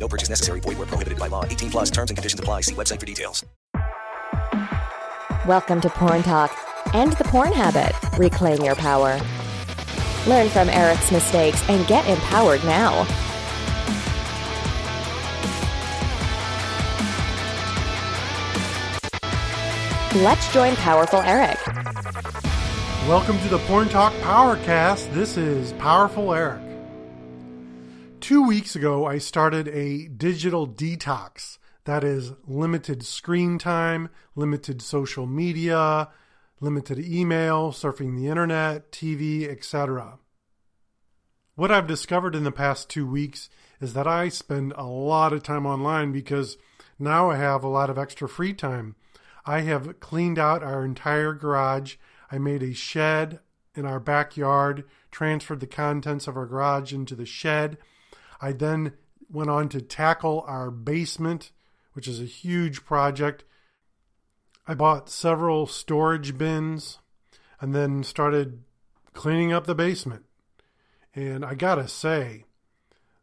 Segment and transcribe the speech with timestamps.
[0.00, 0.60] No purchase necessary.
[0.60, 1.44] Void where prohibited by law.
[1.44, 2.62] 18 plus terms and conditions apply.
[2.62, 3.44] See website for details.
[5.46, 6.56] Welcome to Porn Talk.
[6.94, 7.92] End the porn habit.
[8.18, 9.20] Reclaim your power.
[10.26, 13.06] Learn from Eric's mistakes and get empowered now.
[20.22, 21.58] Let's join Powerful Eric.
[23.06, 25.12] Welcome to the Porn Talk Powercast.
[25.14, 26.69] This is Powerful Eric.
[28.30, 35.26] Two weeks ago, I started a digital detox that is limited screen time, limited social
[35.26, 36.10] media,
[36.60, 40.20] limited email, surfing the internet, TV, etc.
[41.56, 45.42] What I've discovered in the past two weeks is that I spend a lot of
[45.42, 46.56] time online because
[47.00, 48.94] now I have a lot of extra free time.
[49.44, 51.96] I have cleaned out our entire garage.
[52.30, 53.40] I made a shed
[53.74, 57.76] in our backyard, transferred the contents of our garage into the shed.
[58.40, 58.94] I then
[59.30, 61.52] went on to tackle our basement,
[61.92, 63.44] which is a huge project.
[64.66, 66.98] I bought several storage bins
[67.60, 68.62] and then started
[69.12, 70.24] cleaning up the basement.
[71.14, 72.44] And I gotta say,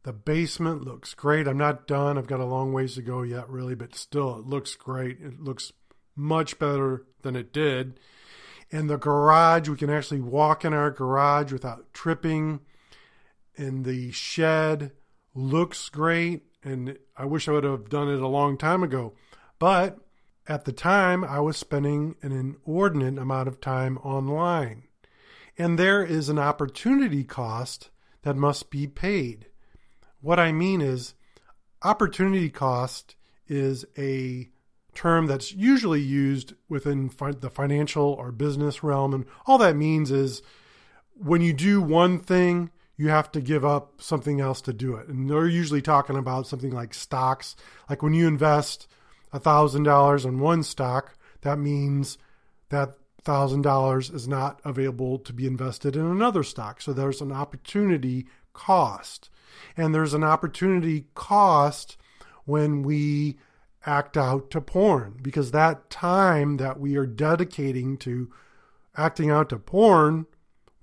[0.04, 1.48] the basement looks great.
[1.48, 2.18] I'm not done.
[2.18, 5.20] I've got a long ways to go yet, really, but still, it looks great.
[5.22, 5.73] It looks
[6.16, 8.00] much better than it did.
[8.72, 12.60] And the garage, we can actually walk in our garage without tripping.
[13.58, 14.92] And the shed
[15.38, 16.44] looks great.
[16.64, 19.14] And I wish I would have done it a long time ago.
[19.60, 20.00] But
[20.48, 24.84] at the time, I was spending an inordinate amount of time online.
[25.58, 27.90] And there is an opportunity cost
[28.23, 29.48] that must be paid.
[30.22, 31.14] What I mean is,
[31.84, 33.16] opportunity cost
[33.48, 34.50] is a
[34.94, 39.14] term that's usually used within fi- the financial or business realm.
[39.14, 40.42] And all that means is
[41.14, 45.08] when you do one thing, you have to give up something else to do it.
[45.08, 47.56] And they're usually talking about something like stocks.
[47.90, 48.88] Like when you invest
[49.34, 52.18] $1,000 in one stock, that means
[52.70, 56.82] that $1,000 is not available to be invested in another stock.
[56.82, 59.30] So there's an opportunity cost.
[59.76, 61.98] And there's an opportunity cost
[62.46, 63.38] when we
[63.86, 68.32] act out to porn because that time that we are dedicating to
[68.96, 70.26] acting out to porn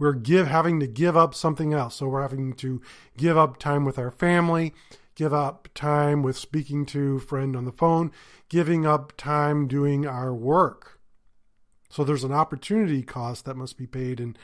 [0.05, 2.81] we're give having to give up something else so we're having to
[3.17, 4.73] give up time with our family
[5.15, 8.13] give up time with speaking to friend on the phone
[8.49, 11.01] giving up time doing our work
[11.89, 14.39] so there's an opportunity cost that must be paid and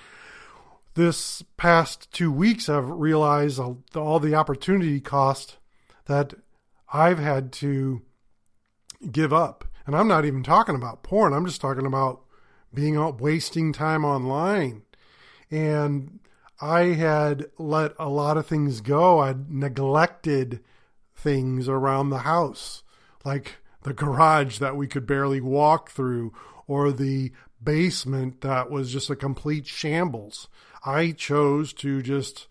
[0.95, 3.61] this past two weeks i've realized
[3.95, 5.59] all the opportunity cost
[6.07, 6.35] that
[6.93, 8.03] i've had to
[9.11, 9.65] give up.
[9.87, 11.33] And I'm not even talking about porn.
[11.33, 12.23] I'm just talking about
[12.73, 14.83] being out wasting time online.
[15.51, 16.21] And
[16.61, 19.21] I had let a lot of things go.
[19.21, 20.61] I'd neglected
[21.15, 22.83] things around the house,
[23.25, 26.33] like the garage that we could barely walk through,
[26.67, 30.49] or the basement that was just a complete shambles.
[30.85, 32.47] I chose to just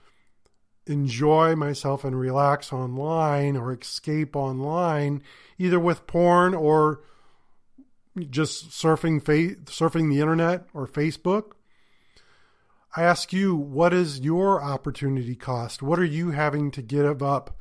[0.86, 5.22] enjoy myself and relax online or escape online,
[5.58, 7.02] either with porn or
[8.30, 11.52] just surfing fa- surfing the internet or Facebook.
[12.96, 15.84] I ask you, what is your opportunity cost?
[15.84, 17.56] What are you having to give up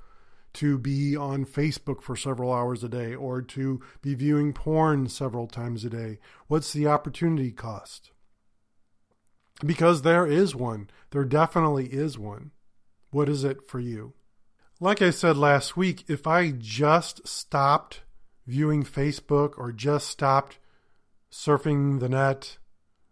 [0.55, 5.47] to be on Facebook for several hours a day or to be viewing porn several
[5.47, 6.19] times a day?
[6.47, 8.11] What's the opportunity cost?
[9.65, 10.89] Because there is one.
[11.11, 12.53] There definitely is one.
[13.10, 14.15] What is it for you?
[14.81, 18.03] Like I said last week, if I just stopped
[18.47, 20.59] viewing Facebook or just stopped
[21.30, 22.57] surfing the net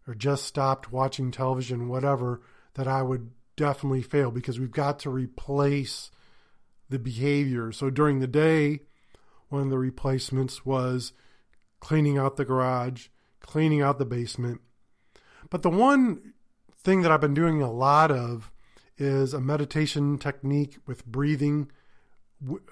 [0.06, 2.40] or just stopped watching television, whatever,
[2.74, 6.10] that I would definitely fail because we've got to replace
[6.88, 7.72] the behavior.
[7.72, 8.80] So during the day,
[9.48, 11.12] one of the replacements was
[11.80, 13.08] cleaning out the garage,
[13.40, 14.60] cleaning out the basement.
[15.50, 16.34] But the one
[16.78, 18.50] thing that I've been doing a lot of
[18.98, 21.70] is a meditation technique with breathing.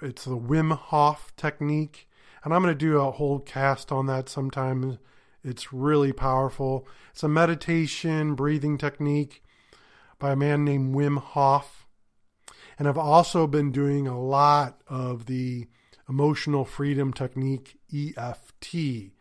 [0.01, 2.07] It's the Wim Hof technique.
[2.43, 4.99] And I'm going to do a whole cast on that sometime.
[5.45, 6.87] It's really powerful.
[7.11, 9.43] It's a meditation breathing technique
[10.17, 11.85] by a man named Wim Hof.
[12.79, 15.67] And I've also been doing a lot of the
[16.09, 19.11] emotional freedom technique, EFT.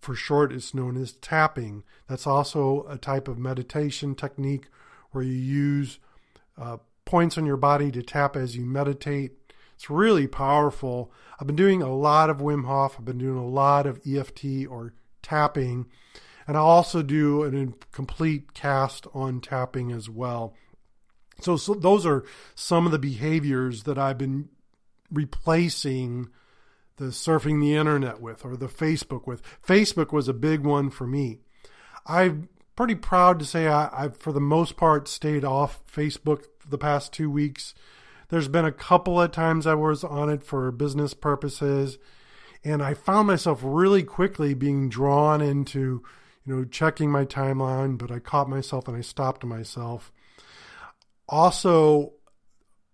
[0.00, 1.82] For short, it's known as tapping.
[2.08, 4.68] That's also a type of meditation technique
[5.12, 5.98] where you use
[6.58, 9.32] uh, points on your body to tap as you meditate.
[9.74, 11.10] It's really powerful.
[11.40, 12.96] I've been doing a lot of Wim Hof.
[12.98, 14.92] I've been doing a lot of EFT or
[15.28, 15.86] tapping.
[16.46, 20.54] And I'll also do a complete cast on tapping as well.
[21.40, 24.48] So, so those are some of the behaviors that I've been
[25.12, 26.28] replacing
[26.96, 29.42] the surfing the internet with or the Facebook with.
[29.62, 31.38] Facebook was a big one for me.
[32.06, 36.78] I'm pretty proud to say I, have for the most part, stayed off Facebook the
[36.78, 37.74] past two weeks.
[38.30, 41.98] There's been a couple of times I was on it for business purposes,
[42.64, 46.02] and I found myself really quickly being drawn into,
[46.44, 50.12] you know, checking my timeline, but I caught myself and I stopped myself
[51.28, 52.12] also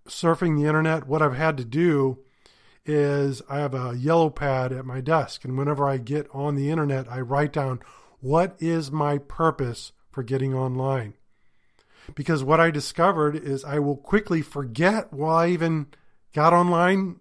[0.09, 2.19] surfing the internet, what I've had to do
[2.85, 5.45] is I have a yellow pad at my desk.
[5.45, 7.81] And whenever I get on the internet, I write down
[8.21, 11.15] what is my purpose for getting online.
[12.15, 15.87] Because what I discovered is I will quickly forget why I even
[16.35, 17.21] got online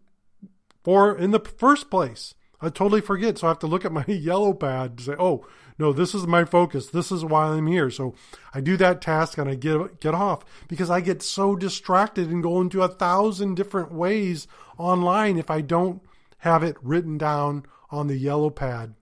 [0.83, 2.35] for in the first place.
[2.61, 3.37] I totally forget.
[3.37, 5.45] So I have to look at my yellow pad and say, oh,
[5.77, 6.87] no, this is my focus.
[6.87, 7.89] This is why I'm here.
[7.89, 8.15] So
[8.53, 12.43] I do that task and I get get off because I get so distracted and
[12.43, 14.47] go into a thousand different ways
[14.77, 16.01] online if I don't
[16.39, 18.95] have it written down on the yellow pad.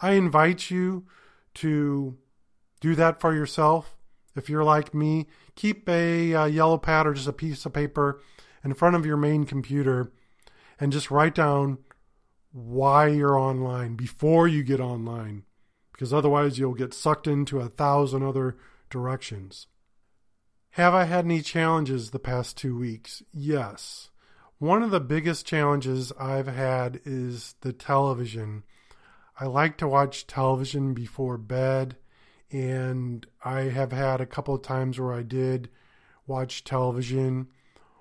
[0.00, 1.06] I invite you
[1.54, 2.18] to
[2.80, 3.96] do that for yourself.
[4.34, 8.20] If you're like me, keep a, a yellow pad or just a piece of paper
[8.64, 10.12] in front of your main computer
[10.82, 11.78] and just write down
[12.50, 15.44] why you're online before you get online
[15.92, 18.56] because otherwise you'll get sucked into a thousand other
[18.90, 19.68] directions.
[20.70, 23.22] Have I had any challenges the past two weeks?
[23.32, 24.10] Yes.
[24.58, 28.64] One of the biggest challenges I've had is the television.
[29.38, 31.94] I like to watch television before bed,
[32.50, 35.70] and I have had a couple of times where I did
[36.26, 37.46] watch television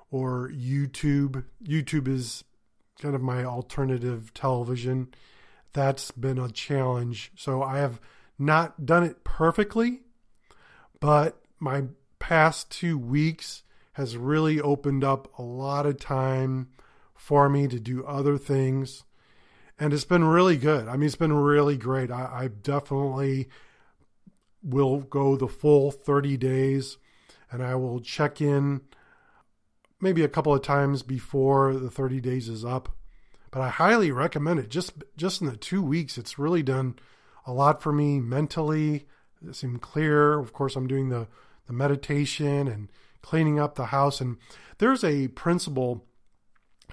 [0.10, 1.44] or YouTube.
[1.64, 2.44] YouTube is
[3.02, 5.14] kind of my alternative television
[5.74, 7.32] that's been a challenge.
[7.36, 8.00] So I have
[8.38, 10.02] not done it perfectly,
[11.00, 11.84] but my
[12.20, 13.64] past two weeks
[13.94, 16.70] has really opened up a lot of time
[17.16, 19.04] for me to do other things.
[19.80, 20.88] And it's been really good.
[20.88, 22.12] I mean, it's been really great.
[22.12, 23.50] I, I definitely
[24.64, 26.98] will go the full 30 days
[27.52, 28.82] and I will check in
[30.02, 32.90] maybe a couple of times before the 30 days is up
[33.52, 34.70] but I highly recommend it.
[34.70, 36.96] Just just in the two weeks, it's really done
[37.46, 39.08] a lot for me mentally.
[39.46, 40.40] It seemed clear.
[40.40, 41.28] Of course, I'm doing the
[41.68, 42.90] the meditation and
[43.22, 44.22] cleaning up the house.
[44.22, 44.38] And
[44.78, 46.06] there's a principle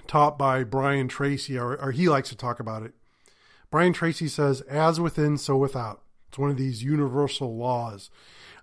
[0.05, 2.93] taught by Brian Tracy, or, or he likes to talk about it.
[3.71, 8.09] Brian Tracy says, "As within, so without." It's one of these universal laws.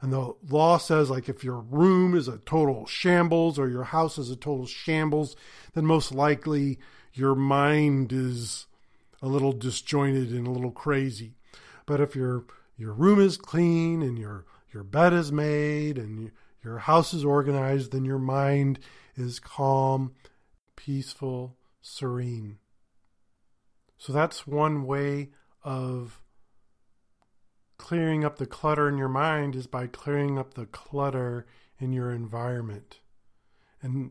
[0.00, 4.18] And the law says, like, if your room is a total shambles or your house
[4.18, 5.36] is a total shambles,
[5.74, 6.78] then most likely
[7.12, 8.66] your mind is
[9.20, 11.34] a little disjointed and a little crazy.
[11.86, 12.44] But if your
[12.76, 16.30] your room is clean and your your bed is made and
[16.62, 18.78] your house is organized, then your mind
[19.16, 20.12] is calm,
[20.76, 22.58] peaceful, serene.
[23.98, 25.30] So that's one way
[25.62, 26.20] of
[27.86, 31.46] clearing up the clutter in your mind is by clearing up the clutter
[31.78, 32.98] in your environment.
[33.80, 34.10] And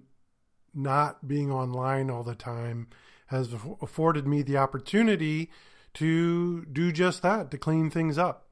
[0.74, 2.88] not being online all the time
[3.28, 5.52] has afforded me the opportunity
[5.96, 8.48] to do just that, to clean things up,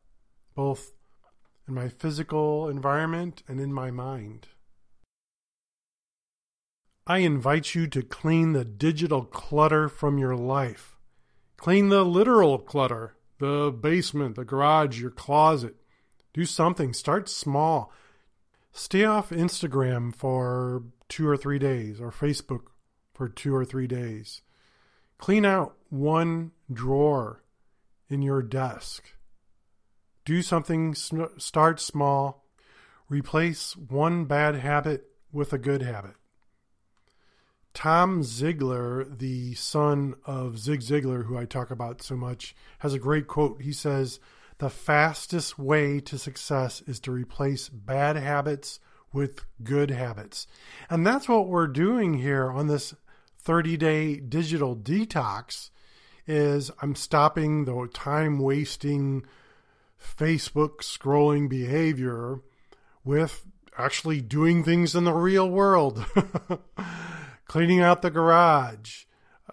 [0.56, 0.92] both
[1.70, 4.50] in my physical environment and in my mind.
[7.08, 10.98] I invite you to clean the digital clutter from your life.
[11.56, 15.76] Clean the literal clutter, the basement, the garage, your closet.
[16.32, 16.94] Do something.
[16.94, 17.92] Start small.
[18.72, 22.68] Stay off Instagram for two or three days or Facebook
[23.14, 24.44] for two or three days.
[25.18, 27.44] Clean out one drawer
[28.10, 29.12] in your desk.
[30.24, 32.46] Do something, start small.
[33.10, 36.16] Replace one bad habit with a good habit.
[37.74, 43.00] Tom Ziglar, the son of Zig Ziglar, who I talk about so much, has a
[43.00, 43.62] great quote.
[43.62, 44.20] He says,
[44.60, 48.80] The fastest way to success is to replace bad habits
[49.12, 50.48] with good habits.
[50.90, 52.94] And that's what we're doing here on this
[53.46, 55.70] 30-day digital detox
[56.26, 59.26] is I'm stopping the time wasting
[60.00, 62.40] Facebook scrolling behavior
[63.04, 63.46] with
[63.78, 66.06] actually doing things in the real world.
[67.54, 69.04] Cleaning out the garage,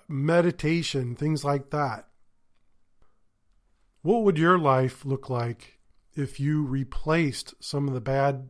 [0.09, 2.09] meditation, things like that.
[4.01, 5.81] What would your life look like
[6.15, 8.49] if you replaced some of the bad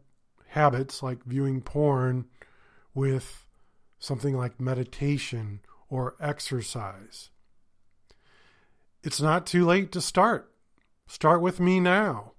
[0.50, 2.26] habits like viewing porn
[2.95, 3.45] with
[3.99, 7.30] something like meditation or exercise?
[9.02, 10.54] It's not too late to start.
[11.09, 12.35] Start with me now.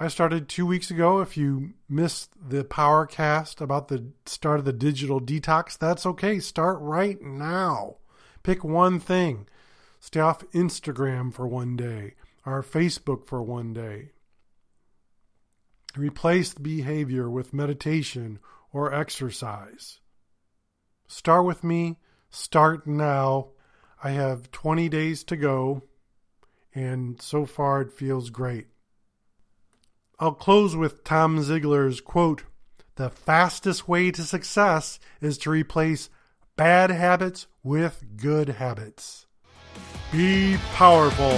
[0.00, 1.20] I started two weeks ago.
[1.20, 6.38] If you missed the power cast about the start of the digital detox, that's okay.
[6.38, 7.96] Start right now.
[8.44, 9.48] Pick one thing.
[9.98, 12.14] Stay off Instagram for one day
[12.46, 14.12] or Facebook for one day.
[15.96, 18.38] Replace the behavior with meditation
[18.72, 19.98] or exercise.
[21.08, 21.98] Start with me.
[22.30, 23.48] Start now.
[24.04, 25.82] I have 20 days to go,
[26.72, 28.68] and so far it feels great.
[30.20, 32.42] I'll close with Tom Ziglar's quote
[32.96, 36.10] The fastest way to success is to replace
[36.56, 39.26] bad habits with good habits.
[40.10, 41.30] Be powerful.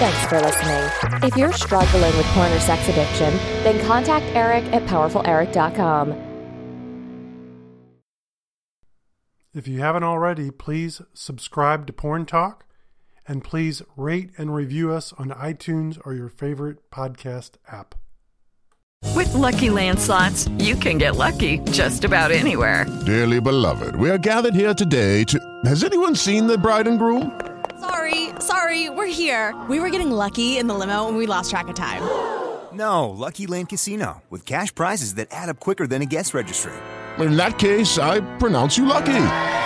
[0.00, 1.22] Thanks for listening.
[1.22, 6.30] If you're struggling with porn or sex addiction, then contact Eric at powerfuleric.com.
[9.54, 12.64] If you haven't already, please subscribe to Porn Talk
[13.26, 17.94] and please rate and review us on iTunes or your favorite podcast app.
[19.14, 22.86] With lucky landslots, you can get lucky just about anywhere.
[23.04, 25.38] Dearly beloved, we are gathered here today to.
[25.64, 27.38] Has anyone seen the bride and groom?
[27.80, 29.60] Sorry, sorry, we're here.
[29.68, 32.02] We were getting lucky in the limo and we lost track of time.
[32.72, 36.72] No, Lucky Land Casino, with cash prizes that add up quicker than a guest registry.
[37.18, 39.12] In that case, I pronounce you lucky.